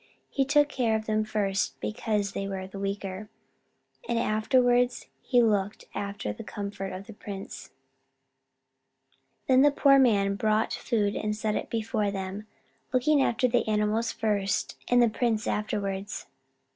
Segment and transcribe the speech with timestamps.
[0.31, 3.29] He took care of them first, because they were the weaker,
[4.09, 7.69] and afterwards he looked after the comfort of the prince.
[9.47, 12.47] Then the poor man brought food and set it before them,
[12.91, 16.25] looking after the animals first and the prince afterwards.